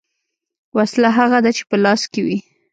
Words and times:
ـ 0.39 0.77
وسله 0.77 1.09
هغه 1.19 1.37
ده 1.45 1.51
چې 1.57 1.63
په 1.69 1.75
لاس 1.83 2.01
کې 2.11 2.21
وي. 2.25 2.37